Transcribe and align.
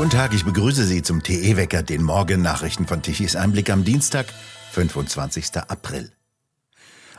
Guten 0.00 0.12
Tag, 0.12 0.32
ich 0.32 0.46
begrüße 0.46 0.86
Sie 0.86 1.02
zum 1.02 1.22
TE-Wecker, 1.22 1.82
den 1.82 2.02
Morgennachrichten 2.02 2.86
von 2.86 3.02
Tichys 3.02 3.36
Einblick 3.36 3.68
am 3.68 3.84
Dienstag, 3.84 4.32
25. 4.70 5.58
April. 5.68 6.10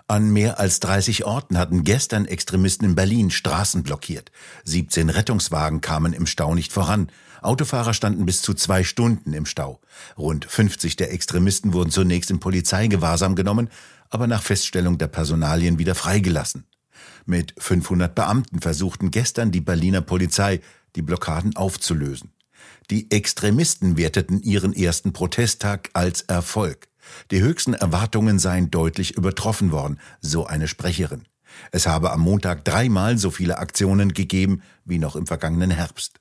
An 0.08 0.32
mehr 0.32 0.60
als 0.60 0.80
30 0.80 1.24
Orten 1.26 1.60
hatten 1.60 1.84
gestern 1.84 2.26
Extremisten 2.26 2.86
in 2.86 2.96
Berlin 2.96 3.30
Straßen 3.30 3.84
blockiert. 3.84 4.32
17 4.64 5.12
Rettungswagen 5.12 5.82
kamen 5.82 6.14
im 6.14 6.26
Stau 6.26 6.56
nicht 6.56 6.74
voran. 6.74 7.12
Autofahrer 7.44 7.94
standen 7.94 8.26
bis 8.26 8.42
zu 8.42 8.56
zwei 8.56 8.84
Stunden 8.84 9.34
im 9.34 9.46
Stau. 9.46 9.80
Rund 10.18 10.46
50 10.46 10.96
der 10.96 11.14
Extremisten 11.14 11.74
wurden 11.74 11.92
zunächst 11.92 12.32
in 12.32 12.40
Polizeigewahrsam 12.40 13.36
genommen, 13.36 13.70
aber 14.10 14.26
nach 14.26 14.42
Feststellung 14.42 14.98
der 14.98 15.08
Personalien 15.08 15.78
wieder 15.78 15.94
freigelassen. 15.94 16.66
Mit 17.28 17.54
500 17.60 18.16
Beamten 18.16 18.60
versuchten 18.60 19.12
gestern 19.12 19.52
die 19.52 19.62
Berliner 19.62 20.02
Polizei, 20.02 20.62
die 20.96 21.04
Blockaden 21.04 21.56
aufzulösen. 21.56 22.32
Die 22.90 23.10
Extremisten 23.12 23.98
werteten 23.98 24.42
ihren 24.42 24.74
ersten 24.74 25.14
Protesttag 25.14 25.90
als 25.94 26.22
Erfolg. 26.22 26.88
Die 27.32 27.42
höchsten 27.42 27.74
Erwartungen 27.74 28.40
seien 28.40 28.72
deutlich 28.72 29.16
übertroffen 29.18 29.72
worden, 29.72 30.00
so 30.20 30.46
eine 30.46 30.68
Sprecherin. 30.68 31.24
Es 31.72 31.88
habe 31.88 32.12
am 32.12 32.22
Montag 32.22 32.66
dreimal 32.66 33.18
so 33.18 33.32
viele 33.32 33.58
Aktionen 33.58 34.14
gegeben 34.14 34.62
wie 34.86 35.00
noch 35.00 35.16
im 35.16 35.28
vergangenen 35.28 35.72
Herbst. 35.72 36.20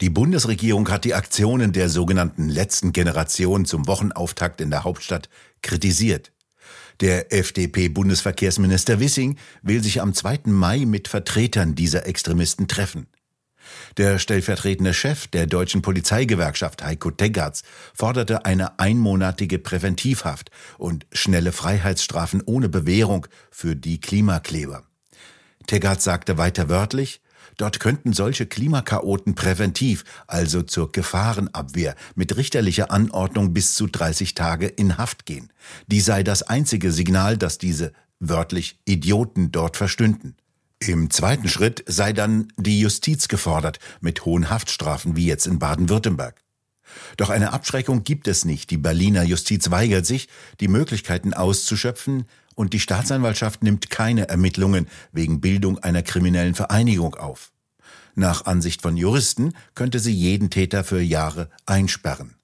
Die 0.00 0.10
Bundesregierung 0.10 0.88
hat 0.90 1.04
die 1.04 1.14
Aktionen 1.14 1.72
der 1.72 1.88
sogenannten 1.88 2.48
letzten 2.48 2.92
Generation 2.92 3.64
zum 3.64 3.86
Wochenauftakt 3.86 4.60
in 4.60 4.70
der 4.70 4.84
Hauptstadt 4.84 5.28
kritisiert. 5.62 6.32
Der 7.00 7.32
FDP-Bundesverkehrsminister 7.32 9.00
Wissing 9.00 9.36
will 9.62 9.82
sich 9.82 10.00
am 10.00 10.14
2. 10.14 10.40
Mai 10.46 10.84
mit 10.84 11.08
Vertretern 11.08 11.74
dieser 11.74 12.06
Extremisten 12.06 12.68
treffen. 12.68 13.06
Der 13.96 14.18
stellvertretende 14.18 14.94
Chef 14.94 15.26
der 15.28 15.46
deutschen 15.46 15.82
Polizeigewerkschaft 15.82 16.84
Heiko 16.84 17.10
Teggerts 17.10 17.62
forderte 17.94 18.44
eine 18.44 18.78
einmonatige 18.78 19.58
Präventivhaft 19.58 20.50
und 20.78 21.06
schnelle 21.12 21.52
Freiheitsstrafen 21.52 22.42
ohne 22.44 22.68
Bewährung 22.68 23.26
für 23.50 23.76
die 23.76 24.00
Klimakleber. 24.00 24.84
Teggerts 25.66 26.04
sagte 26.04 26.38
weiter 26.38 26.68
wörtlich, 26.68 27.20
Dort 27.56 27.78
könnten 27.78 28.12
solche 28.12 28.46
Klimakaoten 28.46 29.34
präventiv, 29.34 30.04
also 30.26 30.62
zur 30.62 30.90
Gefahrenabwehr, 30.90 31.94
mit 32.14 32.36
richterlicher 32.36 32.90
Anordnung 32.90 33.52
bis 33.52 33.76
zu 33.76 33.86
30 33.86 34.34
Tage 34.34 34.66
in 34.66 34.98
Haft 34.98 35.26
gehen. 35.26 35.52
Die 35.86 36.00
sei 36.00 36.22
das 36.22 36.42
einzige 36.42 36.90
Signal, 36.90 37.36
dass 37.36 37.58
diese 37.58 37.92
wörtlich 38.18 38.80
Idioten 38.84 39.52
dort 39.52 39.76
verstünden. 39.76 40.36
Im 40.86 41.10
zweiten 41.10 41.48
Schritt 41.48 41.82
sei 41.86 42.12
dann 42.12 42.52
die 42.56 42.80
Justiz 42.80 43.28
gefordert, 43.28 43.78
mit 44.00 44.24
hohen 44.24 44.50
Haftstrafen 44.50 45.16
wie 45.16 45.26
jetzt 45.26 45.46
in 45.46 45.58
Baden-Württemberg. 45.58 46.42
Doch 47.16 47.30
eine 47.30 47.52
Abschreckung 47.52 48.04
gibt 48.04 48.28
es 48.28 48.44
nicht. 48.44 48.70
Die 48.70 48.76
Berliner 48.76 49.22
Justiz 49.22 49.70
weigert 49.70 50.04
sich, 50.04 50.28
die 50.60 50.68
Möglichkeiten 50.68 51.32
auszuschöpfen, 51.32 52.26
und 52.54 52.72
die 52.72 52.78
Staatsanwaltschaft 52.80 53.64
nimmt 53.64 53.90
keine 53.90 54.28
Ermittlungen 54.28 54.86
wegen 55.10 55.40
Bildung 55.40 55.78
einer 55.80 56.02
kriminellen 56.02 56.54
Vereinigung 56.54 57.16
auf. 57.16 57.50
Nach 58.14 58.46
Ansicht 58.46 58.80
von 58.80 58.96
Juristen 58.96 59.54
könnte 59.74 59.98
sie 59.98 60.12
jeden 60.12 60.50
Täter 60.50 60.84
für 60.84 61.00
Jahre 61.00 61.50
einsperren. 61.66 62.36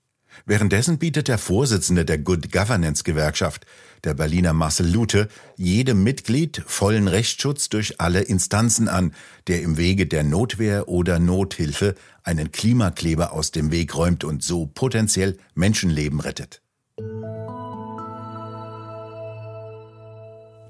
Währenddessen 0.47 0.99
bietet 0.99 1.29
der 1.29 1.39
Vorsitzende 1.39 2.05
der 2.05 2.19
Good 2.19 2.51
Governance 2.51 3.05
Gewerkschaft, 3.05 3.67
der 4.05 4.15
Berliner 4.15 4.53
Marcel 4.53 4.89
Lute, 4.89 5.29
jedem 5.57 6.03
Mitglied 6.03 6.63
vollen 6.67 7.09
Rechtsschutz 7.09 7.69
durch 7.69 8.01
alle 8.01 8.21
Instanzen 8.21 8.89
an, 8.89 9.13
der 9.47 9.63
im 9.63 9.77
Wege 9.77 10.07
der 10.07 10.23
Notwehr 10.23 10.89
oder 10.89 11.19
Nothilfe 11.19 11.95
einen 12.23 12.53
Klimakleber 12.53 13.33
aus 13.33 13.51
dem 13.51 13.71
Weg 13.71 13.95
räumt 13.95 14.25
und 14.25 14.43
so 14.43 14.67
potenziell 14.67 15.39
Menschenleben 15.55 16.21
rettet. 16.21 16.63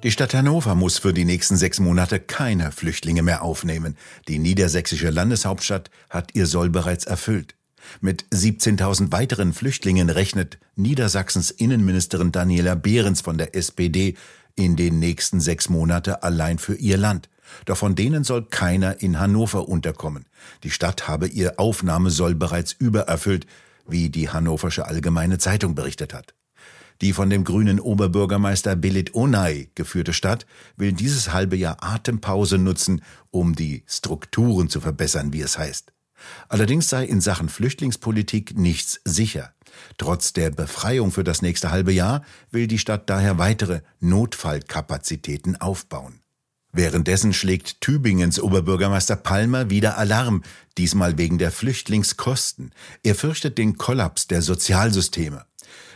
Die 0.03 0.11
Stadt 0.11 0.33
Hannover 0.33 0.75
muss 0.75 0.97
für 0.97 1.13
die 1.13 1.27
nächsten 1.27 1.59
sechs 1.59 1.79
Monate 1.79 2.21
keine 2.21 2.73
Flüchtlinge 2.73 3.23
mehr 3.23 3.43
aufnehmen. 3.43 3.99
Die 4.29 4.39
niedersächsische 4.39 5.11
Landeshauptstadt 5.11 5.91
hat 6.09 6.35
ihr 6.35 6.47
Soll 6.47 6.71
bereits 6.71 7.05
erfüllt. 7.05 7.55
Mit 8.01 8.25
17.000 8.33 9.13
weiteren 9.13 9.53
Flüchtlingen 9.53 10.11
rechnet 10.11 10.59
Niedersachsens 10.77 11.51
Innenministerin 11.51 12.33
Daniela 12.33 12.75
Behrens 12.75 13.21
von 13.21 13.39
der 13.39 13.55
SPD 13.55 14.15
in 14.57 14.77
den 14.77 14.99
nächsten 14.99 15.41
sechs 15.41 15.69
Monate 15.69 16.23
allein 16.23 16.59
für 16.59 16.75
ihr 16.75 16.97
Land. 16.97 17.29
Doch 17.65 17.77
von 17.77 17.95
denen 17.95 18.25
soll 18.25 18.45
keiner 18.45 19.03
in 19.03 19.19
Hannover 19.19 19.69
unterkommen. 19.69 20.27
Die 20.63 20.71
Stadt 20.71 21.09
habe 21.09 21.27
ihr 21.27 21.59
Aufnahmesoll 21.59 22.35
bereits 22.35 22.73
übererfüllt, 22.73 23.47
wie 23.89 24.09
die 24.09 24.29
Hannoversche 24.29 24.87
Allgemeine 24.87 25.39
Zeitung 25.39 25.75
berichtet 25.75 26.15
hat. 26.15 26.35
Die 27.01 27.13
von 27.15 27.31
dem 27.31 27.45
grünen 27.45 27.81
Oberbürgermeister 27.81 28.77
Belit 28.77 29.15
Onay 29.15 29.71
geführte 29.75 30.13
Stadt 30.13 30.47
will 30.77 30.93
dieses 30.93 31.33
halbe 31.33 31.57
Jahr 31.57 31.79
Atempause 31.81 32.59
nutzen, 32.59 33.03
um 33.31 33.55
die 33.55 33.85
Strukturen 33.87 34.69
zu 34.69 34.81
verbessern, 34.81 35.33
wie 35.33 35.41
es 35.41 35.59
heißt. 35.59 35.93
Allerdings 36.49 36.89
sei 36.89 37.05
in 37.05 37.21
Sachen 37.21 37.49
Flüchtlingspolitik 37.49 38.59
nichts 38.59 39.01
sicher. 39.05 39.53
Trotz 39.99 40.33
der 40.33 40.51
Befreiung 40.51 41.11
für 41.11 41.25
das 41.25 41.43
nächste 41.43 41.71
halbe 41.71 41.93
Jahr 41.93 42.25
will 42.51 42.67
die 42.67 42.79
Stadt 42.79 43.09
daher 43.09 43.39
weitere 43.39 43.81
Notfallkapazitäten 44.01 45.61
aufbauen. 45.61 46.21
Währenddessen 46.73 47.33
schlägt 47.33 47.81
Tübingens 47.81 48.41
Oberbürgermeister 48.41 49.17
Palmer 49.17 49.71
wieder 49.71 49.99
Alarm, 49.99 50.43
diesmal 50.79 51.19
wegen 51.19 51.39
der 51.39 51.51
Flüchtlingskosten. 51.51 52.73
Er 53.03 53.17
fürchtet 53.17 53.59
den 53.59 53.77
Kollaps 53.77 54.29
der 54.29 54.41
Sozialsysteme. 54.41 55.45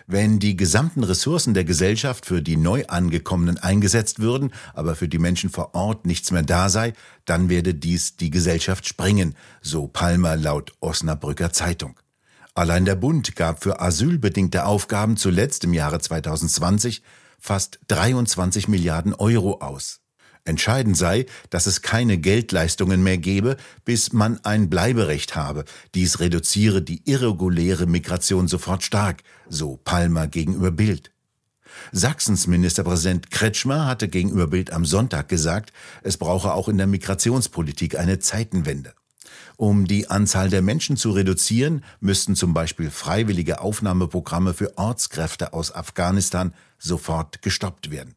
Wenn 0.06 0.38
die 0.38 0.54
gesamten 0.54 1.02
Ressourcen 1.02 1.54
der 1.54 1.64
Gesellschaft 1.64 2.26
für 2.26 2.42
die 2.42 2.58
Neuangekommenen 2.58 3.56
eingesetzt 3.56 4.18
würden, 4.18 4.52
aber 4.74 4.96
für 4.96 5.08
die 5.08 5.18
Menschen 5.18 5.48
vor 5.48 5.74
Ort 5.74 6.04
nichts 6.04 6.30
mehr 6.30 6.42
da 6.42 6.68
sei, 6.68 6.92
dann 7.24 7.48
werde 7.48 7.72
dies 7.72 8.16
die 8.16 8.28
Gesellschaft 8.28 8.86
sprengen, 8.86 9.34
so 9.62 9.86
Palmer 9.86 10.36
laut 10.36 10.74
Osnabrücker 10.80 11.52
Zeitung. 11.52 11.98
Allein 12.52 12.84
der 12.84 12.96
Bund 12.96 13.34
gab 13.34 13.62
für 13.62 13.80
asylbedingte 13.80 14.66
Aufgaben 14.66 15.16
zuletzt 15.16 15.64
im 15.64 15.72
Jahre 15.72 15.98
2020 15.98 17.02
fast 17.40 17.80
23 17.88 18.68
Milliarden 18.68 19.14
Euro 19.14 19.60
aus. 19.60 20.03
Entscheidend 20.44 20.96
sei, 20.96 21.24
dass 21.48 21.66
es 21.66 21.80
keine 21.80 22.18
Geldleistungen 22.18 23.02
mehr 23.02 23.16
gebe, 23.16 23.56
bis 23.84 24.12
man 24.12 24.44
ein 24.44 24.68
Bleiberecht 24.68 25.36
habe. 25.36 25.64
Dies 25.94 26.20
reduziere 26.20 26.82
die 26.82 27.02
irreguläre 27.04 27.86
Migration 27.86 28.46
sofort 28.46 28.82
stark, 28.82 29.22
so 29.48 29.78
Palmer 29.84 30.26
gegenüber 30.26 30.70
Bild. 30.70 31.10
Sachsens 31.92 32.46
Ministerpräsident 32.46 33.30
Kretschmer 33.30 33.86
hatte 33.86 34.08
gegenüber 34.08 34.46
Bild 34.46 34.70
am 34.70 34.84
Sonntag 34.84 35.28
gesagt, 35.28 35.72
es 36.02 36.18
brauche 36.18 36.52
auch 36.52 36.68
in 36.68 36.76
der 36.76 36.86
Migrationspolitik 36.86 37.98
eine 37.98 38.18
Zeitenwende. 38.18 38.92
Um 39.56 39.86
die 39.86 40.10
Anzahl 40.10 40.50
der 40.50 40.62
Menschen 40.62 40.96
zu 40.96 41.12
reduzieren, 41.12 41.84
müssten 42.00 42.36
zum 42.36 42.54
Beispiel 42.54 42.90
freiwillige 42.90 43.60
Aufnahmeprogramme 43.60 44.52
für 44.52 44.76
Ortskräfte 44.76 45.52
aus 45.52 45.74
Afghanistan 45.74 46.52
sofort 46.78 47.40
gestoppt 47.40 47.90
werden. 47.90 48.14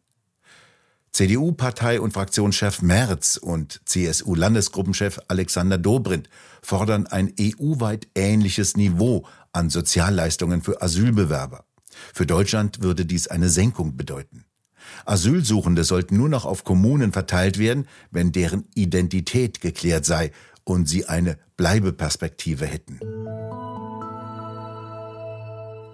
CDU-Partei- 1.18 2.00
und 2.00 2.14
Fraktionschef 2.14 2.84
Merz 2.84 3.38
und 3.38 3.82
CSU-Landesgruppenchef 3.86 5.20
Alexander 5.28 5.80
Dobrindt 5.80 6.30
fordern 6.62 7.08
ein 7.08 7.34
EU-weit 7.42 8.08
ähnliches 8.14 8.78
Niveau 8.78 9.26
an 9.52 9.72
Sozialleistungen 9.72 10.62
für 10.62 10.80
Asylbewerber. 10.80 11.66
Für 12.14 12.28
Deutschland 12.28 12.84
würde 12.84 13.08
dies 13.08 13.28
eine 13.30 13.50
Senkung 13.50 13.98
bedeuten. 13.98 14.46
Asylsuchende 15.06 15.84
sollten 15.84 16.18
nur 16.18 16.30
noch 16.30 16.46
auf 16.46 16.64
Kommunen 16.64 17.12
verteilt 17.12 17.58
werden, 17.58 17.88
wenn 18.12 18.32
deren 18.32 18.66
Identität 18.76 19.60
geklärt 19.60 20.06
sei 20.06 20.32
und 20.66 20.88
sie 20.88 21.08
eine 21.08 21.40
Bleibeperspektive 21.56 22.68
hätten. 22.68 23.00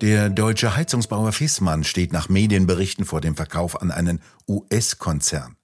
Der 0.04 0.30
deutsche 0.30 0.76
Heizungsbauer 0.76 1.32
Fissmann 1.32 1.86
steht 1.86 2.12
nach 2.12 2.28
Medienberichten 2.28 3.06
vor 3.06 3.22
dem 3.22 3.38
Verkauf 3.38 3.82
an 3.82 3.90
einen 3.90 4.20
US-Konzern. 4.50 5.56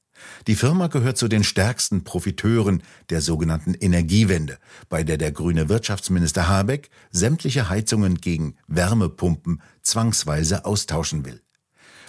Die 0.48 0.56
Firma 0.56 0.88
gehört 0.88 1.18
zu 1.18 1.28
den 1.28 1.44
stärksten 1.44 2.06
Profiteuren 2.06 2.82
der 3.10 3.20
sogenannten 3.20 3.74
Energiewende, 3.74 4.58
bei 4.88 5.04
der 5.04 5.18
der 5.18 5.34
grüne 5.34 5.68
Wirtschaftsminister 5.68 6.48
Habeck 6.48 6.90
sämtliche 7.12 7.68
Heizungen 7.68 8.16
gegen 8.16 8.56
Wärmepumpen 8.68 9.62
zwangsweise 9.82 10.64
austauschen 10.64 11.26
will. 11.26 11.42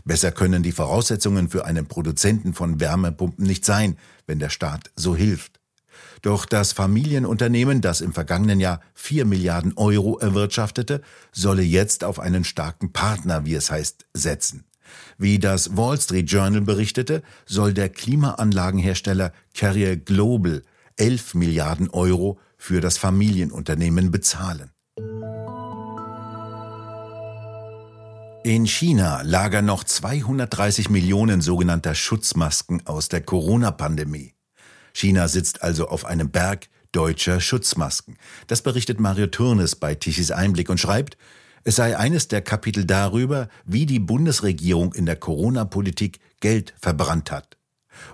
Besser 0.04 0.30
können 0.30 0.62
die 0.62 0.70
Voraussetzungen 0.70 1.48
für 1.48 1.64
einen 1.64 1.86
Produzenten 1.86 2.54
von 2.54 2.78
Wärmepumpen 2.78 3.44
nicht 3.44 3.64
sein, 3.64 3.98
wenn 4.28 4.38
der 4.38 4.50
Staat 4.50 4.92
so 4.94 5.16
hilft. 5.16 5.59
Doch 6.22 6.44
das 6.44 6.72
Familienunternehmen, 6.72 7.80
das 7.80 8.00
im 8.00 8.12
vergangenen 8.12 8.60
Jahr 8.60 8.80
4 8.94 9.24
Milliarden 9.24 9.72
Euro 9.76 10.18
erwirtschaftete, 10.18 11.02
solle 11.32 11.62
jetzt 11.62 12.04
auf 12.04 12.18
einen 12.18 12.44
starken 12.44 12.92
Partner, 12.92 13.44
wie 13.46 13.54
es 13.54 13.70
heißt, 13.70 14.06
setzen. 14.14 14.64
Wie 15.18 15.38
das 15.38 15.76
Wall 15.76 16.00
Street 16.00 16.30
Journal 16.30 16.62
berichtete, 16.62 17.22
soll 17.46 17.72
der 17.72 17.88
Klimaanlagenhersteller 17.88 19.32
Carrier 19.54 19.96
Global 19.96 20.62
11 20.96 21.34
Milliarden 21.34 21.90
Euro 21.90 22.38
für 22.56 22.80
das 22.80 22.98
Familienunternehmen 22.98 24.10
bezahlen. 24.10 24.70
In 28.42 28.66
China 28.66 29.20
lagern 29.22 29.66
noch 29.66 29.84
230 29.84 30.88
Millionen 30.88 31.42
sogenannter 31.42 31.94
Schutzmasken 31.94 32.86
aus 32.86 33.08
der 33.08 33.20
Corona-Pandemie. 33.20 34.34
China 35.00 35.28
sitzt 35.28 35.62
also 35.62 35.88
auf 35.88 36.04
einem 36.04 36.30
Berg 36.30 36.68
deutscher 36.92 37.40
Schutzmasken. 37.40 38.18
Das 38.48 38.62
berichtet 38.62 39.00
Mario 39.00 39.28
Turnes 39.28 39.74
bei 39.76 39.94
Tichys 39.94 40.30
Einblick 40.30 40.68
und 40.68 40.78
schreibt, 40.78 41.16
es 41.64 41.76
sei 41.76 41.96
eines 41.96 42.28
der 42.28 42.42
Kapitel 42.42 42.84
darüber, 42.84 43.48
wie 43.64 43.86
die 43.86 43.98
Bundesregierung 43.98 44.92
in 44.94 45.06
der 45.06 45.16
Corona-Politik 45.16 46.20
Geld 46.40 46.74
verbrannt 46.80 47.30
hat. 47.30 47.56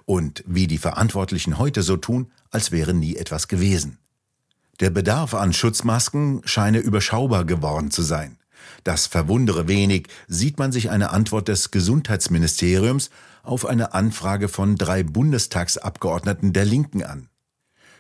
Und 0.05 0.43
wie 0.47 0.67
die 0.67 0.79
Verantwortlichen 0.79 1.59
heute 1.59 1.83
so 1.83 1.97
tun, 1.97 2.33
als 2.51 2.73
wäre 2.73 2.95
nie 2.95 3.17
etwas 3.17 3.47
gewesen. 3.49 3.99
Der 4.81 4.91
Bedarf 4.91 5.35
an 5.35 5.53
Schutzmasken 5.53 6.43
scheine 6.45 6.79
überschaubar 6.79 7.45
geworden 7.45 7.91
zu 7.91 8.03
sein. 8.03 8.39
Das 8.85 9.07
verwundere 9.07 9.69
wenig, 9.69 10.09
sieht 10.29 10.59
man 10.59 10.73
sich 10.73 10.91
eine 10.91 11.11
Antwort 11.11 11.49
des 11.49 11.71
Gesundheitsministeriums 11.71 13.11
auf 13.43 13.67
eine 13.67 13.95
Anfrage 13.95 14.49
von 14.49 14.77
drei 14.77 15.03
Bundestagsabgeordneten 15.03 16.53
der 16.53 16.65
Linken 16.65 17.03
an. 17.03 17.29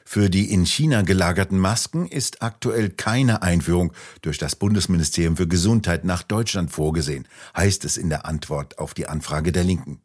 Für 0.08 0.30
die 0.30 0.52
in 0.52 0.64
China 0.66 1.02
gelagerten 1.02 1.58
Masken 1.58 2.06
ist 2.06 2.40
aktuell 2.40 2.90
keine 2.90 3.42
Einführung 3.42 3.92
durch 4.22 4.38
das 4.38 4.54
Bundesministerium 4.54 5.36
für 5.36 5.48
Gesundheit 5.48 6.04
nach 6.04 6.22
Deutschland 6.22 6.70
vorgesehen, 6.70 7.26
heißt 7.56 7.84
es 7.84 7.96
in 7.96 8.08
der 8.08 8.24
Antwort 8.24 8.78
auf 8.78 8.94
die 8.94 9.08
Anfrage 9.08 9.50
der 9.50 9.64
Linken. 9.64 10.00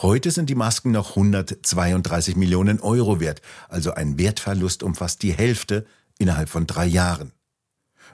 Heute 0.00 0.30
sind 0.30 0.48
die 0.48 0.54
Masken 0.54 0.92
noch 0.92 1.10
132 1.10 2.36
Millionen 2.36 2.80
Euro 2.80 3.20
wert, 3.20 3.42
also 3.68 3.92
ein 3.92 4.18
Wertverlust 4.18 4.82
um 4.82 4.94
fast 4.94 5.22
die 5.22 5.32
Hälfte 5.32 5.86
innerhalb 6.18 6.48
von 6.48 6.66
drei 6.66 6.86
Jahren. 6.86 7.32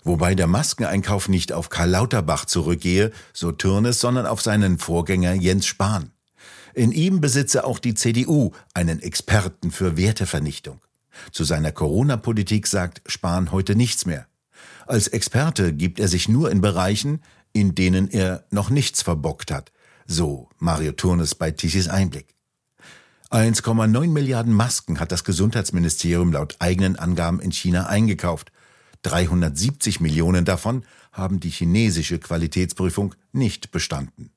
Wobei 0.03 0.35
der 0.35 0.47
Maskeneinkauf 0.47 1.29
nicht 1.29 1.53
auf 1.53 1.71
Karl 1.71 1.91
Lauterbach 1.91 2.45
zurückgehe, 2.45 3.13
so 3.33 3.53
Türnes, 3.53 4.01
sondern 4.01 4.27
auf 4.27 4.43
seinen 4.43 4.79
Vorgänger 4.79 5.35
Jens 5.35 5.67
Spahn. 5.67 6.11
In 6.75 6.91
ihm 6.93 7.21
besitze 7.21 7.65
auch 7.65 7.79
die 7.79 7.95
CDU 7.95 8.51
einen 8.75 9.01
Experten 9.01 9.71
für 9.71 9.97
Wertevernichtung. 9.97 10.81
Zu 11.31 11.45
seiner 11.45 11.71
Corona-Politik 11.71 12.67
sagt 12.67 13.03
Spahn 13.07 13.53
heute 13.53 13.77
nichts 13.77 14.07
mehr. 14.07 14.27
Als 14.87 15.09
Experte 15.09 15.73
gibt 15.73 16.01
er 16.01 16.09
sich 16.09 16.29
nur 16.29 16.51
in 16.51 16.61
Bereichen, 16.61 17.23
in 17.53 17.75
denen 17.75 18.09
er 18.09 18.45
noch 18.51 18.71
nichts 18.71 19.03
verbockt 19.03 19.51
hat, 19.51 19.73
so 20.07 20.49
Mario 20.59 20.93
Turnes 20.93 21.35
bei 21.35 21.51
Tichys 21.53 21.89
Einblick. 21.89 22.35
1,9 23.31 24.09
Milliarden 24.09 24.53
Masken 24.53 25.01
hat 25.01 25.11
das 25.11 25.25
Gesundheitsministerium 25.25 26.33
laut 26.33 26.57
eigenen 26.59 26.97
Angaben 26.97 27.41
in 27.41 27.53
China 27.53 27.87
eingekauft. 27.87 28.53
370 29.05 30.01
Millionen 30.01 30.45
davon 30.45 30.85
haben 31.13 31.41
die 31.41 31.51
chinesische 31.51 32.19
Qualitätsprüfung 32.19 33.15
nicht 33.33 33.71
bestanden. 33.71 34.31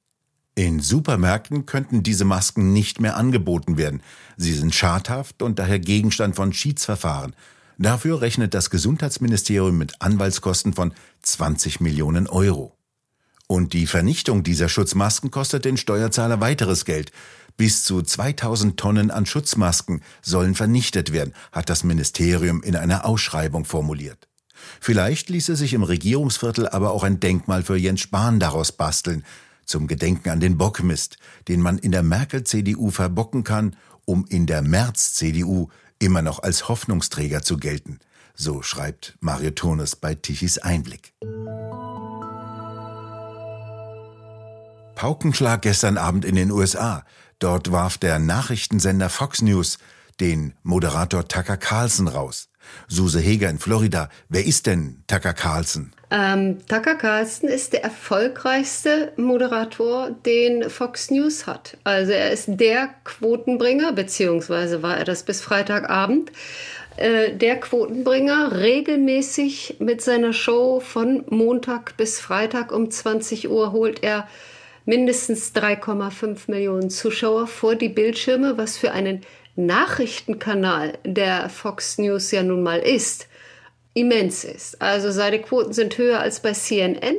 In 0.56 0.80
Supermärkten 0.80 1.66
könnten 1.66 2.04
diese 2.04 2.26
Masken 2.26 2.74
nicht 2.74 3.00
mehr 3.00 3.16
angeboten 3.16 3.78
werden. 3.78 4.02
Sie 4.38 4.54
sind 4.54 4.74
schadhaft 4.74 5.42
und 5.42 5.60
daher 5.60 5.80
Gegenstand 5.80 6.36
von 6.36 6.52
Schiedsverfahren. 6.52 7.36
Dafür 7.78 8.22
rechnet 8.22 8.56
das 8.56 8.72
Gesundheitsministerium 8.72 9.78
mit 9.78 10.02
Anwaltskosten 10.02 10.74
von 10.74 10.94
20 11.22 11.80
Millionen 11.80 12.28
Euro. 12.28 12.76
Und 13.48 13.74
die 13.74 13.88
Vernichtung 13.88 14.44
dieser 14.44 14.68
Schutzmasken 14.68 15.32
kostet 15.32 15.64
den 15.64 15.78
Steuerzahler 15.78 16.42
weiteres 16.42 16.86
Geld. 16.86 17.12
Bis 17.56 17.84
zu 17.84 18.02
2000 18.02 18.80
Tonnen 18.80 19.12
an 19.12 19.26
Schutzmasken 19.26 20.02
sollen 20.22 20.56
vernichtet 20.56 21.14
werden, 21.14 21.34
hat 21.52 21.70
das 21.70 21.84
Ministerium 21.84 22.62
in 22.64 22.76
einer 22.76 23.06
Ausschreibung 23.06 23.64
formuliert. 23.64 24.28
Vielleicht 24.80 25.30
ließe 25.30 25.56
sich 25.56 25.74
im 25.74 25.84
Regierungsviertel 25.84 26.68
aber 26.68 26.92
auch 26.92 27.04
ein 27.04 27.20
Denkmal 27.20 27.64
für 27.64 27.78
Jens 27.78 28.02
Spahn 28.02 28.40
daraus 28.40 28.72
basteln, 28.72 29.24
zum 29.66 29.88
Gedenken 29.88 30.30
an 30.30 30.40
den 30.40 30.58
Bockmist, 30.58 31.18
den 31.48 31.62
man 31.62 31.78
in 31.78 31.92
der 31.92 32.04
Merkel-CDU 32.04 32.90
verbocken 32.90 33.44
kann, 33.44 33.76
um 34.06 34.26
in 34.28 34.46
der 34.46 34.62
März-CDU 34.62 35.68
immer 36.00 36.22
noch 36.22 36.42
als 36.42 36.70
Hoffnungsträger 36.70 37.42
zu 37.42 37.58
gelten. 37.58 38.00
So 38.34 38.62
schreibt 38.62 39.18
Mario 39.20 39.52
Turnes 39.52 39.96
bei 39.96 40.16
Tichys 40.16 40.58
Einblick. 40.60 41.14
Paukenschlag 44.96 45.62
gestern 45.62 45.98
Abend 45.98 46.26
in 46.26 46.36
den 46.36 46.52
USA. 46.52 47.06
Dort 47.40 47.72
warf 47.72 47.98
der 47.98 48.20
Nachrichtensender 48.20 49.10
Fox 49.10 49.42
News 49.42 49.78
den 50.20 50.54
Moderator 50.64 51.28
Tucker 51.28 51.58
Carlson 51.58 52.08
raus. 52.08 52.50
Suse 52.88 53.20
Heger 53.20 53.50
in 53.50 53.60
Florida. 53.60 54.10
Wer 54.30 54.46
ist 54.46 54.68
denn 54.68 55.04
Tucker 55.08 55.34
Carlson? 55.34 55.92
Ähm, 56.10 56.60
Tucker 56.68 56.96
Carlson 56.96 57.50
ist 57.50 57.74
der 57.74 57.84
erfolgreichste 57.84 59.12
Moderator, 59.18 60.12
den 60.26 60.70
Fox 60.70 61.12
News 61.12 61.48
hat. 61.48 61.78
Also 61.84 62.14
er 62.14 62.32
ist 62.32 62.46
der 62.48 62.90
Quotenbringer, 63.04 63.92
beziehungsweise 63.92 64.82
war 64.82 64.98
er 64.98 65.04
das 65.04 65.24
bis 65.24 65.42
Freitagabend. 65.42 66.32
Äh, 66.96 67.34
der 67.34 67.60
Quotenbringer 67.60 68.60
regelmäßig 68.60 69.78
mit 69.80 70.02
seiner 70.02 70.34
Show 70.34 70.80
von 70.80 71.26
Montag 71.30 71.98
bis 71.98 72.20
Freitag 72.20 72.72
um 72.72 72.90
20 72.90 73.50
Uhr 73.50 73.72
holt 73.72 74.02
er 74.02 74.28
mindestens 74.86 75.54
3,5 75.54 76.50
Millionen 76.50 76.90
Zuschauer 76.90 77.46
vor 77.48 77.76
die 77.76 77.90
Bildschirme, 77.90 78.58
was 78.58 78.78
für 78.78 78.94
einen 78.94 79.22
Nachrichtenkanal, 79.58 81.00
der 81.04 81.50
Fox 81.50 81.98
News 81.98 82.30
ja 82.30 82.44
nun 82.44 82.62
mal 82.62 82.80
ist, 82.80 83.28
immens 83.96 84.44
ist. 84.44 84.80
Also 84.82 85.10
seine 85.10 85.42
Quoten 85.42 85.74
sind 85.74 85.98
höher 85.98 86.20
als 86.20 86.40
bei 86.42 86.54
CNN. 86.54 87.16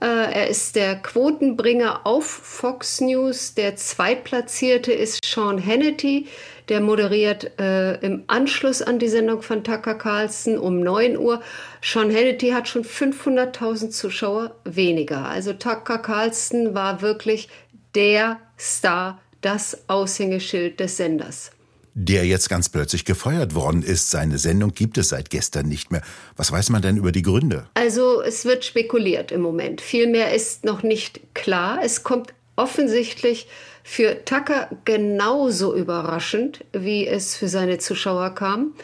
Äh, 0.00 0.06
er 0.06 0.48
ist 0.48 0.76
der 0.76 0.96
Quotenbringer 0.96 2.06
auf 2.06 2.24
Fox 2.24 3.02
News. 3.02 3.52
Der 3.52 3.76
Zweitplatzierte 3.76 4.92
ist 4.92 5.22
Sean 5.22 5.64
Hannity. 5.64 6.26
Der 6.70 6.80
moderiert 6.80 7.58
äh, 7.60 7.96
im 8.00 8.24
Anschluss 8.28 8.80
an 8.80 8.98
die 8.98 9.08
Sendung 9.08 9.42
von 9.42 9.62
Tucker 9.62 9.94
Carlson 9.94 10.56
um 10.56 10.80
9 10.80 11.18
Uhr. 11.18 11.42
Sean 11.82 12.10
Hannity 12.10 12.50
hat 12.50 12.68
schon 12.68 12.84
500.000 12.84 13.90
Zuschauer 13.90 14.54
weniger. 14.64 15.26
Also 15.26 15.52
Tucker 15.52 15.98
Carlson 15.98 16.74
war 16.74 17.02
wirklich 17.02 17.50
der 17.94 18.38
Star, 18.58 19.20
das 19.42 19.88
Aushängeschild 19.88 20.80
des 20.80 20.96
Senders 20.96 21.50
der 21.94 22.24
jetzt 22.26 22.48
ganz 22.48 22.68
plötzlich 22.68 23.04
gefeuert 23.04 23.54
worden 23.54 23.82
ist. 23.82 24.10
Seine 24.10 24.38
Sendung 24.38 24.72
gibt 24.72 24.98
es 24.98 25.08
seit 25.08 25.30
gestern 25.30 25.66
nicht 25.66 25.90
mehr. 25.90 26.02
Was 26.36 26.52
weiß 26.52 26.70
man 26.70 26.82
denn 26.82 26.96
über 26.96 27.12
die 27.12 27.22
Gründe? 27.22 27.66
Also 27.74 28.22
es 28.22 28.44
wird 28.44 28.64
spekuliert 28.64 29.32
im 29.32 29.40
Moment. 29.40 29.80
Viel 29.80 30.06
mehr 30.06 30.34
ist 30.34 30.64
noch 30.64 30.82
nicht 30.82 31.34
klar. 31.34 31.80
Es 31.82 32.02
kommt 32.02 32.34
offensichtlich 32.56 33.48
für 33.82 34.24
Tucker 34.24 34.68
genauso 34.84 35.74
überraschend, 35.74 36.64
wie 36.72 37.06
es 37.06 37.36
für 37.36 37.48
seine 37.48 37.78
Zuschauer 37.78 38.34
kam. 38.34 38.74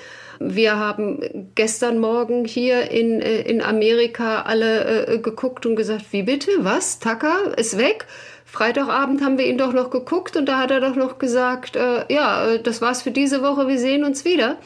Wir 0.40 0.78
haben 0.78 1.50
gestern 1.54 1.98
Morgen 1.98 2.44
hier 2.44 2.90
in, 2.90 3.20
äh, 3.20 3.42
in 3.42 3.62
Amerika 3.62 4.42
alle 4.42 5.06
äh, 5.06 5.18
geguckt 5.18 5.66
und 5.66 5.76
gesagt, 5.76 6.06
wie 6.10 6.22
bitte, 6.22 6.50
was, 6.60 6.98
Tucker 6.98 7.56
ist 7.56 7.78
weg? 7.78 8.06
Freitagabend 8.54 9.20
haben 9.20 9.36
wir 9.36 9.46
ihn 9.46 9.58
doch 9.58 9.72
noch 9.72 9.90
geguckt 9.90 10.36
und 10.36 10.46
da 10.46 10.60
hat 10.60 10.70
er 10.70 10.80
doch 10.80 10.94
noch 10.94 11.18
gesagt, 11.18 11.74
äh, 11.74 12.04
ja, 12.08 12.52
äh, 12.52 12.62
das 12.62 12.80
war's 12.80 13.02
für 13.02 13.10
diese 13.10 13.42
Woche, 13.42 13.66
wir 13.66 13.80
sehen 13.80 14.04
uns 14.04 14.24
wieder. 14.24 14.58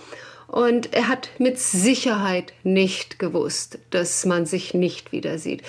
Und 0.47 0.93
er 0.93 1.09
hat 1.09 1.31
mit 1.39 1.59
Sicherheit 1.59 2.53
nicht 2.65 3.19
gewusst, 3.19 3.79
dass 3.89 4.27
man 4.27 4.45
sich 4.45 4.75
nicht 4.75 5.11
wieder 5.11 5.39
sieht. 5.39 5.63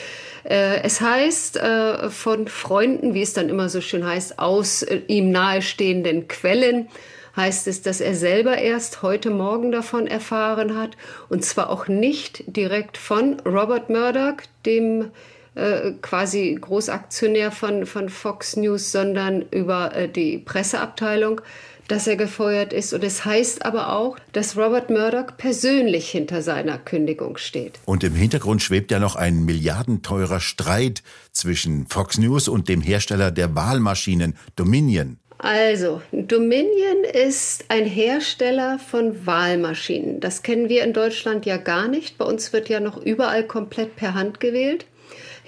Äh, 0.43 0.81
es 0.83 0.99
heißt 0.99 1.57
äh, 1.57 2.09
von 2.09 2.49
Freunden, 2.49 3.13
wie 3.13 3.21
es 3.21 3.31
dann 3.31 3.47
immer 3.47 3.69
so 3.69 3.79
schön 3.79 4.05
heißt, 4.05 4.37
aus 4.37 4.83
äh, 4.83 4.99
ihm 5.07 5.31
nahestehenden 5.31 6.27
Quellen, 6.27 6.89
heißt 7.37 7.67
es, 7.67 7.83
dass 7.83 8.01
er 8.01 8.15
selber 8.15 8.57
erst 8.57 9.01
heute 9.01 9.29
Morgen 9.29 9.71
davon 9.71 10.07
erfahren 10.07 10.77
hat. 10.77 10.97
Und 11.29 11.45
zwar 11.45 11.69
auch 11.69 11.87
nicht 11.87 12.43
direkt 12.47 12.97
von 12.97 13.39
Robert 13.45 13.89
Murdoch, 13.89 14.41
dem 14.65 15.11
äh, 15.55 15.91
quasi 16.01 16.57
Großaktionär 16.59 17.51
von, 17.51 17.85
von 17.85 18.09
Fox 18.09 18.55
News, 18.55 18.91
sondern 18.91 19.43
über 19.51 19.95
äh, 19.95 20.07
die 20.07 20.37
Presseabteilung, 20.37 21.41
dass 21.87 22.07
er 22.07 22.15
gefeuert 22.15 22.71
ist. 22.71 22.93
Und 22.93 23.03
es 23.03 23.25
heißt 23.25 23.65
aber 23.65 23.93
auch, 23.93 24.17
dass 24.31 24.55
Robert 24.55 24.89
Murdoch 24.89 25.35
persönlich 25.37 26.09
hinter 26.09 26.41
seiner 26.41 26.77
Kündigung 26.77 27.37
steht. 27.37 27.79
Und 27.85 28.03
im 28.03 28.13
Hintergrund 28.13 28.61
schwebt 28.61 28.91
ja 28.91 28.99
noch 28.99 29.15
ein 29.15 29.43
milliardenteurer 29.43 30.39
Streit 30.39 31.03
zwischen 31.31 31.87
Fox 31.87 32.17
News 32.17 32.47
und 32.47 32.69
dem 32.69 32.81
Hersteller 32.81 33.31
der 33.31 33.55
Wahlmaschinen 33.55 34.37
Dominion. 34.55 35.17
Also, 35.41 36.01
Dominion 36.11 37.05
ist 37.13 37.65
ein 37.69 37.85
Hersteller 37.85 38.77
von 38.77 39.25
Wahlmaschinen. 39.25 40.19
Das 40.19 40.43
kennen 40.43 40.67
wir 40.67 40.83
in 40.83 40.91
Deutschland 40.91 41.45
ja 41.45 41.55
gar 41.55 41.87
nicht. 41.87 42.17
Bei 42.17 42.25
uns 42.25 42.51
wird 42.51 42.67
ja 42.67 42.81
noch 42.81 42.97
überall 42.97 43.47
komplett 43.47 43.95
per 43.95 44.15
Hand 44.15 44.41
gewählt. 44.41 44.85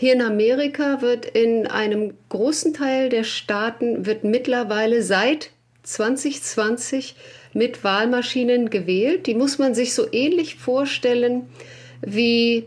Hier 0.01 0.13
in 0.13 0.23
Amerika 0.23 1.03
wird 1.03 1.27
in 1.27 1.67
einem 1.67 2.15
großen 2.29 2.73
Teil 2.73 3.09
der 3.09 3.23
Staaten 3.23 4.07
wird 4.07 4.23
mittlerweile 4.23 5.03
seit 5.03 5.51
2020 5.83 7.13
mit 7.53 7.83
Wahlmaschinen 7.83 8.71
gewählt. 8.71 9.27
Die 9.27 9.35
muss 9.35 9.59
man 9.59 9.75
sich 9.75 9.93
so 9.93 10.11
ähnlich 10.11 10.55
vorstellen 10.55 11.43
wie 12.01 12.65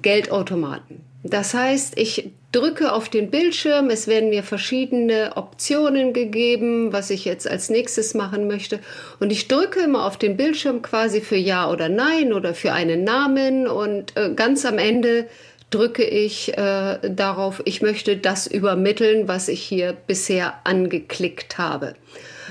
Geldautomaten. 0.00 1.02
Das 1.22 1.52
heißt, 1.52 1.98
ich 1.98 2.30
drücke 2.50 2.94
auf 2.94 3.10
den 3.10 3.30
Bildschirm, 3.30 3.90
es 3.90 4.06
werden 4.06 4.30
mir 4.30 4.42
verschiedene 4.42 5.32
Optionen 5.36 6.14
gegeben, 6.14 6.94
was 6.94 7.10
ich 7.10 7.26
jetzt 7.26 7.46
als 7.46 7.68
nächstes 7.68 8.14
machen 8.14 8.46
möchte. 8.46 8.80
Und 9.20 9.32
ich 9.32 9.48
drücke 9.48 9.80
immer 9.80 10.06
auf 10.06 10.16
den 10.16 10.38
Bildschirm 10.38 10.80
quasi 10.80 11.20
für 11.20 11.36
Ja 11.36 11.70
oder 11.70 11.90
Nein 11.90 12.32
oder 12.32 12.54
für 12.54 12.72
einen 12.72 13.04
Namen. 13.04 13.66
Und 13.66 14.16
äh, 14.16 14.32
ganz 14.34 14.64
am 14.64 14.78
Ende 14.78 15.26
drücke 15.70 16.04
ich 16.04 16.56
äh, 16.56 16.98
darauf, 17.10 17.60
ich 17.64 17.82
möchte 17.82 18.16
das 18.16 18.46
übermitteln, 18.46 19.28
was 19.28 19.48
ich 19.48 19.62
hier 19.62 19.96
bisher 20.06 20.54
angeklickt 20.64 21.58
habe. 21.58 21.94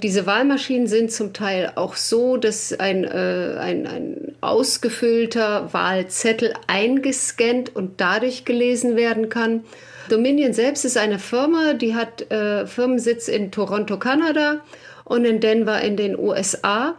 Diese 0.03 0.27
Wahlmaschinen 0.27 0.87
sind 0.87 1.11
zum 1.11 1.33
Teil 1.33 1.71
auch 1.75 1.95
so, 1.95 2.37
dass 2.37 2.71
ein, 2.73 3.03
äh, 3.03 3.55
ein, 3.59 3.87
ein 3.87 4.35
ausgefüllter 4.41 5.73
Wahlzettel 5.73 6.53
eingescannt 6.67 7.75
und 7.75 7.99
dadurch 7.99 8.45
gelesen 8.45 8.95
werden 8.95 9.29
kann. 9.29 9.63
Dominion 10.09 10.53
selbst 10.53 10.85
ist 10.85 10.97
eine 10.97 11.17
Firma, 11.17 11.73
die 11.73 11.95
hat 11.95 12.31
äh, 12.31 12.67
Firmensitz 12.67 13.27
in 13.27 13.51
Toronto, 13.51 13.97
Kanada 13.97 14.61
und 15.03 15.25
in 15.25 15.39
Denver 15.39 15.81
in 15.81 15.97
den 15.97 16.17
USA. 16.17 16.95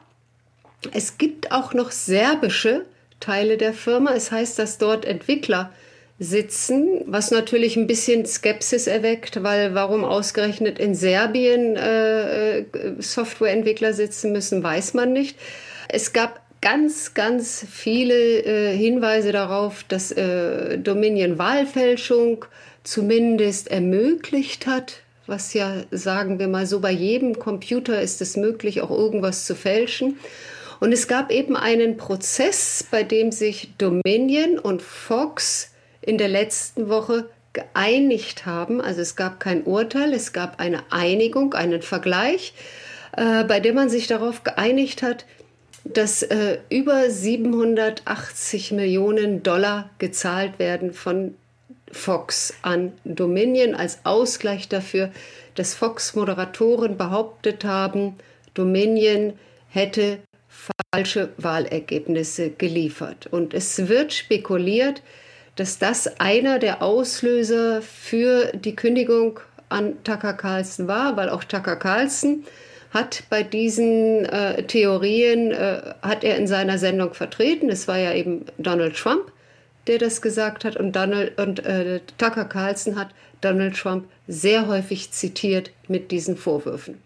Es 0.92 1.18
gibt 1.18 1.52
auch 1.52 1.74
noch 1.74 1.92
serbische 1.92 2.84
Teile 3.20 3.56
der 3.56 3.72
Firma. 3.72 4.12
Es 4.12 4.32
heißt, 4.32 4.58
dass 4.58 4.78
dort 4.78 5.04
Entwickler 5.04 5.72
sitzen, 6.18 7.02
was 7.06 7.30
natürlich 7.30 7.76
ein 7.76 7.86
bisschen 7.86 8.26
Skepsis 8.26 8.86
erweckt, 8.88 9.42
weil 9.42 9.74
warum 9.74 10.04
ausgerechnet 10.04 10.78
in 10.78 10.94
Serbien 10.94 11.76
äh, 11.76 12.58
äh, 12.58 12.64
Softwareentwickler 12.98 13.92
sitzen 13.92 14.32
müssen, 14.32 14.62
weiß 14.62 14.94
man 14.94 15.12
nicht. 15.12 15.38
Es 15.88 16.12
gab 16.12 16.40
ganz, 16.60 17.14
ganz 17.14 17.64
viele 17.70 18.14
äh, 18.14 18.76
Hinweise 18.76 19.30
darauf, 19.30 19.84
dass 19.84 20.10
äh, 20.10 20.78
Dominion 20.78 21.38
Wahlfälschung 21.38 22.44
zumindest 22.82 23.70
ermöglicht 23.70 24.66
hat, 24.66 25.02
was 25.26 25.54
ja, 25.54 25.84
sagen 25.92 26.40
wir 26.40 26.48
mal 26.48 26.66
so, 26.66 26.80
bei 26.80 26.90
jedem 26.90 27.38
Computer 27.38 28.00
ist 28.00 28.20
es 28.22 28.36
möglich, 28.36 28.80
auch 28.80 28.90
irgendwas 28.90 29.44
zu 29.44 29.54
fälschen. 29.54 30.18
Und 30.80 30.92
es 30.92 31.06
gab 31.06 31.30
eben 31.30 31.56
einen 31.56 31.96
Prozess, 31.96 32.84
bei 32.90 33.02
dem 33.02 33.30
sich 33.30 33.70
Dominion 33.78 34.58
und 34.58 34.80
Fox 34.80 35.70
in 36.08 36.16
der 36.16 36.28
letzten 36.28 36.88
Woche 36.88 37.28
geeinigt 37.52 38.46
haben. 38.46 38.80
Also 38.80 39.02
es 39.02 39.14
gab 39.14 39.40
kein 39.40 39.64
Urteil, 39.64 40.14
es 40.14 40.32
gab 40.32 40.58
eine 40.58 40.90
Einigung, 40.90 41.52
einen 41.52 41.82
Vergleich, 41.82 42.54
äh, 43.16 43.44
bei 43.44 43.60
dem 43.60 43.74
man 43.74 43.90
sich 43.90 44.06
darauf 44.06 44.42
geeinigt 44.42 45.02
hat, 45.02 45.26
dass 45.84 46.22
äh, 46.22 46.58
über 46.70 47.10
780 47.10 48.72
Millionen 48.72 49.42
Dollar 49.42 49.90
gezahlt 49.98 50.58
werden 50.58 50.94
von 50.94 51.34
Fox 51.92 52.54
an 52.62 52.92
Dominion 53.04 53.74
als 53.74 54.00
Ausgleich 54.04 54.68
dafür, 54.68 55.10
dass 55.54 55.74
Fox-Moderatoren 55.74 56.96
behauptet 56.96 57.64
haben, 57.64 58.14
Dominion 58.54 59.34
hätte 59.68 60.20
falsche 60.48 61.30
Wahlergebnisse 61.36 62.50
geliefert. 62.50 63.26
Und 63.26 63.52
es 63.54 63.88
wird 63.88 64.12
spekuliert, 64.12 65.02
dass 65.58 65.78
das 65.78 66.20
einer 66.20 66.58
der 66.58 66.82
Auslöser 66.82 67.82
für 67.82 68.52
die 68.54 68.76
Kündigung 68.76 69.40
an 69.68 70.02
Tucker 70.04 70.32
Carlson 70.34 70.86
war, 70.86 71.16
weil 71.16 71.28
auch 71.28 71.42
Tucker 71.42 71.76
Carlson 71.76 72.44
hat 72.90 73.24
bei 73.28 73.42
diesen 73.42 74.24
äh, 74.26 74.62
Theorien, 74.62 75.50
äh, 75.50 75.82
hat 76.00 76.22
er 76.22 76.36
in 76.36 76.46
seiner 76.46 76.78
Sendung 76.78 77.12
vertreten. 77.12 77.68
Es 77.68 77.88
war 77.88 77.98
ja 77.98 78.14
eben 78.14 78.46
Donald 78.56 78.96
Trump, 78.96 79.32
der 79.88 79.98
das 79.98 80.22
gesagt 80.22 80.64
hat 80.64 80.76
und, 80.76 80.94
Donald, 80.94 81.38
und 81.38 81.64
äh, 81.66 82.00
Tucker 82.18 82.44
Carlson 82.44 82.96
hat 82.96 83.08
Donald 83.40 83.76
Trump 83.76 84.06
sehr 84.28 84.68
häufig 84.68 85.10
zitiert 85.10 85.70
mit 85.88 86.12
diesen 86.12 86.36
Vorwürfen. 86.36 86.98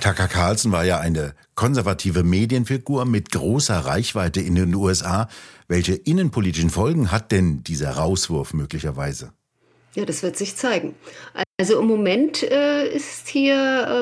Tucker 0.00 0.28
Carlson 0.28 0.72
war 0.72 0.84
ja 0.84 0.98
eine 0.98 1.34
konservative 1.54 2.22
Medienfigur 2.22 3.04
mit 3.04 3.30
großer 3.30 3.78
Reichweite 3.78 4.40
in 4.40 4.54
den 4.54 4.74
USA. 4.74 5.28
Welche 5.68 5.94
innenpolitischen 5.94 6.70
Folgen 6.70 7.12
hat 7.12 7.32
denn 7.32 7.62
dieser 7.62 7.90
Rauswurf 7.92 8.54
möglicherweise? 8.54 9.32
Ja, 9.94 10.04
das 10.04 10.22
wird 10.22 10.36
sich 10.36 10.56
zeigen. 10.56 10.94
Also 11.58 11.78
im 11.80 11.86
Moment 11.86 12.42
äh, 12.44 12.88
ist 12.88 13.28
hier 13.28 13.56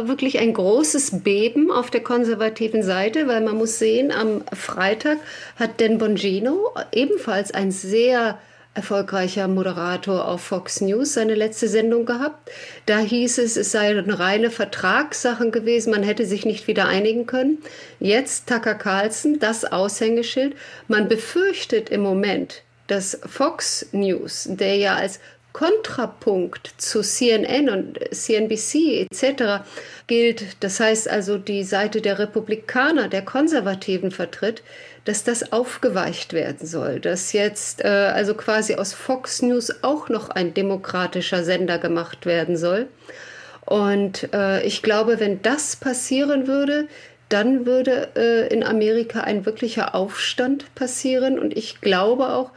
äh, 0.05 0.09
wirklich 0.09 0.39
ein 0.39 0.53
großes 0.53 1.23
Beben 1.25 1.71
auf 1.73 1.91
der 1.91 2.03
konservativen 2.03 2.83
Seite, 2.83 3.27
weil 3.27 3.41
man 3.41 3.57
muss 3.57 3.79
sehen, 3.79 4.13
am 4.13 4.45
Freitag 4.53 5.19
hat 5.57 5.81
Dan 5.81 5.99
Bongino, 5.99 6.71
ebenfalls 6.93 7.51
ein 7.51 7.73
sehr 7.73 8.39
erfolgreicher 8.79 9.49
Moderator 9.49 10.29
auf 10.29 10.41
Fox 10.41 10.81
News 10.81 11.15
seine 11.15 11.35
letzte 11.35 11.67
Sendung 11.67 12.07
gehabt. 12.07 12.49
Da 12.87 13.01
hieß 13.01 13.39
es, 13.39 13.57
es 13.57 13.73
sei 13.73 13.91
eine 13.91 14.19
reine 14.19 14.51
Vertragssache 14.51 15.51
gewesen, 15.51 15.91
man 15.91 16.05
hätte 16.05 16.25
sich 16.25 16.47
nicht 16.47 16.69
wieder 16.69 16.87
einigen 16.87 17.27
können. 17.27 17.59
Jetzt 17.99 18.49
Tucker 18.49 18.77
Carlson, 18.77 19.41
das 19.41 19.65
Aushängeschild. 19.65 20.55
Man 20.87 21.09
befürchtet 21.09 21.91
im 21.91 22.03
Moment, 22.03 22.63
dass 22.87 23.19
Fox 23.27 23.87
News, 23.91 24.47
der 24.49 24.77
ja 24.77 24.95
als 24.95 25.19
Kontrapunkt 25.53 26.73
zu 26.79 27.01
CNN 27.01 27.69
und 27.69 27.99
CNBC 28.13 29.09
etc. 29.11 29.65
gilt, 30.07 30.45
das 30.61 30.79
heißt 30.79 31.09
also 31.09 31.37
die 31.37 31.65
Seite 31.65 32.01
der 32.01 32.21
Republikaner, 32.21 33.09
der 33.09 33.23
Konservativen 33.25 34.13
vertritt, 34.13 34.63
dass 35.09 35.25
das 35.25 35.53
aufgeweicht 35.53 36.35
werden 36.35 36.67
soll, 36.67 37.01
dass 37.01 37.33
jetzt 37.33 37.83
äh, 37.83 37.89
also 37.89 38.35
quasi 38.35 38.75
aus 38.75 38.93
Fox 38.93 39.41
News 39.41 39.83
auch 39.83 40.11
noch 40.11 40.29
ein 40.29 40.53
demokratischer 40.53 41.45
Sender 41.45 41.79
gemacht 41.79 42.27
werden 42.27 42.59
soll. 42.59 42.89
Und 43.65 44.29
äh, 44.35 44.63
ich 44.67 44.83
glaube, 44.83 45.19
wenn 45.19 45.41
das 45.41 45.77
passieren 45.77 46.47
würde, 46.47 46.89
dann 47.31 47.65
würde 47.65 48.11
äh, 48.17 48.53
in 48.53 48.63
Amerika 48.63 49.23
ein 49.23 49.47
wirklicher 49.47 49.95
Aufstand 49.95 50.75
passieren. 50.75 51.39
Und 51.39 51.57
ich 51.57 51.81
glaube 51.81 52.29
auch, 52.29 52.51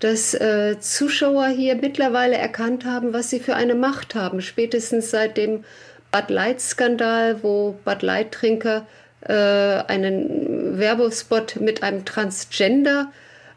dass 0.00 0.34
äh, 0.34 0.78
Zuschauer 0.78 1.46
hier 1.46 1.74
mittlerweile 1.74 2.36
erkannt 2.36 2.84
haben, 2.84 3.14
was 3.14 3.30
sie 3.30 3.40
für 3.40 3.56
eine 3.56 3.74
Macht 3.74 4.14
haben. 4.14 4.42
Spätestens 4.42 5.10
seit 5.10 5.38
dem 5.38 5.64
Bud 6.12 6.28
Light-Skandal, 6.28 7.42
wo 7.42 7.78
Bud 7.82 8.02
Light-Trinker 8.02 8.86
einen 9.32 10.78
Werbespot 10.78 11.56
mit 11.60 11.82
einem 11.82 12.04
Transgender 12.04 13.10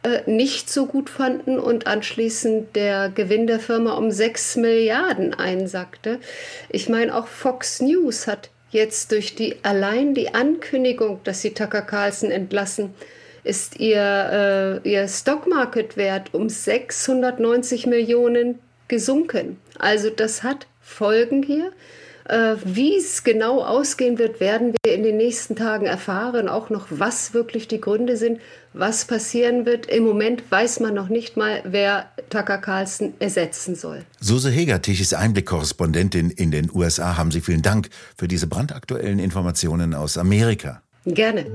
äh, 0.04 0.30
nicht 0.30 0.70
so 0.70 0.86
gut 0.86 1.10
fanden 1.10 1.60
und 1.60 1.88
anschließend 1.88 2.76
der 2.76 3.10
Gewinn 3.10 3.48
der 3.48 3.60
Firma 3.60 3.94
um 3.94 4.12
6 4.12 4.58
Milliarden 4.58 5.34
einsackte. 5.34 6.20
Ich 6.70 6.88
meine, 6.88 7.16
auch 7.16 7.28
Fox 7.28 7.82
News 7.82 8.28
hat 8.28 8.50
jetzt 8.70 9.12
durch 9.12 9.36
die 9.36 9.58
allein 9.64 10.14
die 10.14 10.34
Ankündigung, 10.34 11.22
dass 11.24 11.42
sie 11.42 11.54
Tucker 11.54 11.82
Carlson 11.82 12.32
entlassen, 12.32 12.94
ist 13.44 13.80
ihr, 13.80 14.82
äh, 14.86 14.90
ihr 14.90 15.08
Stockmarket-Wert 15.08 16.34
um 16.34 16.48
690 16.50 17.88
Millionen 17.88 18.60
gesunken. 18.88 19.58
Also 19.80 20.10
das 20.10 20.44
hat 20.44 20.68
Folgen 20.82 21.44
hier. 21.44 21.72
Äh, 22.28 22.56
Wie 22.66 22.98
es 22.98 23.24
genau 23.24 23.64
ausgehen 23.64 24.18
wird, 24.18 24.40
werden 24.40 24.74
wir 24.84 24.94
in 24.94 25.04
den 25.04 25.18
nächsten 25.18 25.56
Tagen 25.56 25.86
erfahren. 25.86 26.50
Auch 26.50 26.70
noch, 26.70 26.88
was 26.90 27.34
wirklich 27.34 27.68
die 27.68 27.80
Gründe 27.80 28.18
sind, 28.18 28.40
was 28.74 29.06
passieren 29.06 29.66
wird. 29.66 29.86
Im 29.86 30.04
Moment 30.04 30.44
weiß 30.52 30.82
man 30.82 30.94
noch 30.94 31.08
nicht 31.08 31.38
mal, 31.38 31.62
wer 31.64 32.12
Tucker 32.30 32.58
Carlson 32.58 33.14
ersetzen 33.20 33.76
soll. 33.76 34.04
Suse 34.20 34.50
Hegertich 34.50 35.00
ist 35.00 35.14
Einblick-Korrespondentin 35.14 36.30
in 36.32 36.52
den 36.52 36.70
USA. 36.74 37.18
Haben 37.18 37.32
Sie 37.32 37.42
vielen 37.42 37.62
Dank 37.62 37.90
für 38.18 38.28
diese 38.28 38.48
brandaktuellen 38.48 39.20
Informationen 39.20 39.94
aus 39.94 40.18
Amerika. 40.18 40.82
Gerne. 41.06 41.46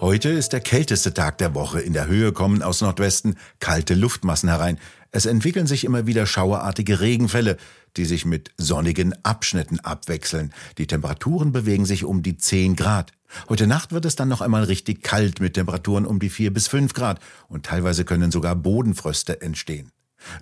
Heute 0.00 0.28
ist 0.28 0.52
der 0.52 0.60
kälteste 0.60 1.12
Tag 1.12 1.38
der 1.38 1.56
Woche. 1.56 1.80
In 1.80 1.92
der 1.92 2.06
Höhe 2.06 2.30
kommen 2.30 2.62
aus 2.62 2.82
Nordwesten 2.82 3.36
kalte 3.58 3.94
Luftmassen 3.94 4.48
herein. 4.48 4.78
Es 5.10 5.26
entwickeln 5.26 5.66
sich 5.66 5.82
immer 5.82 6.06
wieder 6.06 6.24
schauerartige 6.24 7.00
Regenfälle, 7.00 7.56
die 7.96 8.04
sich 8.04 8.24
mit 8.24 8.52
sonnigen 8.56 9.12
Abschnitten 9.24 9.80
abwechseln. 9.80 10.52
Die 10.78 10.86
Temperaturen 10.86 11.50
bewegen 11.50 11.84
sich 11.84 12.04
um 12.04 12.22
die 12.22 12.36
10 12.36 12.76
Grad. 12.76 13.10
Heute 13.48 13.66
Nacht 13.66 13.90
wird 13.90 14.04
es 14.04 14.14
dann 14.14 14.28
noch 14.28 14.40
einmal 14.40 14.62
richtig 14.62 15.02
kalt 15.02 15.40
mit 15.40 15.54
Temperaturen 15.54 16.06
um 16.06 16.20
die 16.20 16.30
4 16.30 16.54
bis 16.54 16.68
5 16.68 16.94
Grad 16.94 17.18
und 17.48 17.66
teilweise 17.66 18.04
können 18.04 18.30
sogar 18.30 18.54
Bodenfröste 18.54 19.42
entstehen. 19.42 19.90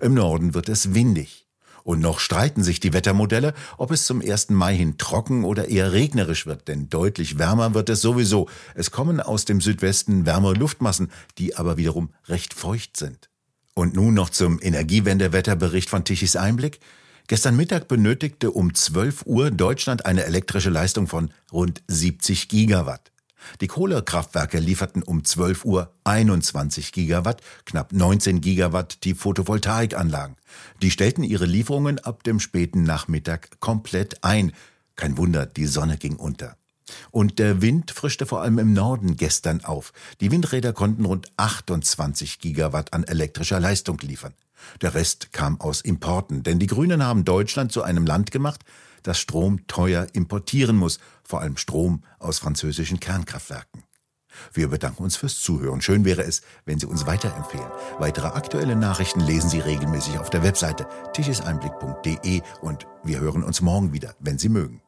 Im 0.01 0.13
Norden 0.13 0.53
wird 0.53 0.69
es 0.69 0.93
windig. 0.93 1.46
Und 1.87 2.01
noch 2.01 2.19
streiten 2.19 2.65
sich 2.65 2.81
die 2.81 2.91
Wettermodelle, 2.91 3.53
ob 3.77 3.91
es 3.91 4.05
zum 4.05 4.19
1. 4.19 4.49
Mai 4.49 4.75
hin 4.75 4.97
trocken 4.97 5.45
oder 5.45 5.69
eher 5.69 5.93
regnerisch 5.93 6.45
wird, 6.45 6.67
denn 6.67 6.89
deutlich 6.89 7.39
wärmer 7.39 7.73
wird 7.73 7.87
es 7.87 8.01
sowieso. 8.01 8.49
Es 8.75 8.91
kommen 8.91 9.21
aus 9.21 9.45
dem 9.45 9.61
Südwesten 9.61 10.25
wärmere 10.25 10.53
Luftmassen, 10.53 11.09
die 11.37 11.55
aber 11.55 11.77
wiederum 11.77 12.09
recht 12.25 12.53
feucht 12.53 12.97
sind. 12.97 13.29
Und 13.73 13.95
nun 13.95 14.13
noch 14.13 14.29
zum 14.29 14.59
Energiewendewetterbericht 14.61 15.89
von 15.89 16.03
Tichys 16.03 16.35
Einblick. 16.35 16.81
Gestern 17.27 17.55
Mittag 17.55 17.87
benötigte 17.87 18.51
um 18.51 18.73
12 18.73 19.25
Uhr 19.25 19.49
Deutschland 19.49 20.05
eine 20.05 20.25
elektrische 20.25 20.69
Leistung 20.69 21.07
von 21.07 21.31
rund 21.53 21.83
70 21.87 22.49
Gigawatt. 22.49 23.13
Die 23.61 23.67
Kohlekraftwerke 23.67 24.59
lieferten 24.59 25.03
um 25.03 25.23
12 25.23 25.65
Uhr 25.65 25.93
21 26.03 26.91
Gigawatt, 26.91 27.41
knapp 27.65 27.93
19 27.93 28.41
Gigawatt 28.41 29.03
die 29.03 29.13
Photovoltaikanlagen. 29.13 30.35
Die 30.81 30.91
stellten 30.91 31.23
ihre 31.23 31.45
Lieferungen 31.45 31.99
ab 31.99 32.23
dem 32.23 32.39
späten 32.39 32.83
Nachmittag 32.83 33.59
komplett 33.59 34.23
ein. 34.23 34.53
Kein 34.95 35.17
Wunder, 35.17 35.45
die 35.45 35.67
Sonne 35.67 35.97
ging 35.97 36.15
unter. 36.15 36.57
Und 37.11 37.39
der 37.39 37.61
Wind 37.61 37.91
frischte 37.91 38.25
vor 38.25 38.41
allem 38.41 38.59
im 38.59 38.73
Norden 38.73 39.17
gestern 39.17 39.63
auf. 39.63 39.91
Die 40.21 40.31
Windräder 40.31 40.73
konnten 40.73 41.05
rund 41.05 41.27
28 41.37 42.39
Gigawatt 42.39 42.93
an 42.93 43.03
elektrischer 43.03 43.59
Leistung 43.59 43.99
liefern. 43.99 44.33
Der 44.81 44.95
Rest 44.95 45.33
kam 45.33 45.59
aus 45.61 45.81
Importen, 45.81 46.43
denn 46.43 46.59
die 46.59 46.67
Grünen 46.67 47.03
haben 47.03 47.25
Deutschland 47.25 47.71
zu 47.71 47.83
einem 47.83 48.05
Land 48.05 48.31
gemacht, 48.31 48.63
das 49.03 49.19
Strom 49.19 49.67
teuer 49.67 50.07
importieren 50.13 50.75
muss, 50.75 50.99
vor 51.23 51.41
allem 51.41 51.57
Strom 51.57 52.03
aus 52.19 52.39
französischen 52.39 52.99
Kernkraftwerken. 52.99 53.83
Wir 54.53 54.67
bedanken 54.67 55.03
uns 55.03 55.15
fürs 55.15 55.39
Zuhören. 55.39 55.81
Schön 55.81 56.05
wäre 56.05 56.23
es, 56.23 56.41
wenn 56.65 56.79
Sie 56.79 56.85
uns 56.85 57.05
weiterempfehlen. 57.05 57.67
Weitere 57.99 58.27
aktuelle 58.27 58.75
Nachrichten 58.75 59.19
lesen 59.19 59.49
Sie 59.49 59.59
regelmäßig 59.59 60.19
auf 60.19 60.29
der 60.29 60.43
Webseite 60.43 60.87
tischeseinblick.de 61.13 62.41
und 62.61 62.87
wir 63.03 63.19
hören 63.19 63.43
uns 63.43 63.61
morgen 63.61 63.93
wieder, 63.93 64.15
wenn 64.19 64.37
Sie 64.37 64.49
mögen. 64.49 64.81